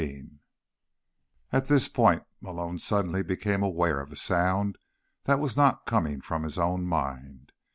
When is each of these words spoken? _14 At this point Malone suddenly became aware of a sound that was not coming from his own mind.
_14 0.03 0.39
At 1.51 1.65
this 1.67 1.87
point 1.87 2.23
Malone 2.39 2.79
suddenly 2.79 3.21
became 3.21 3.61
aware 3.61 4.01
of 4.01 4.11
a 4.11 4.15
sound 4.15 4.79
that 5.25 5.39
was 5.39 5.55
not 5.55 5.85
coming 5.85 6.21
from 6.21 6.41
his 6.41 6.57
own 6.57 6.85
mind. 6.85 7.51